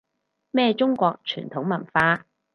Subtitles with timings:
[0.49, 2.25] 咩中國傳統文化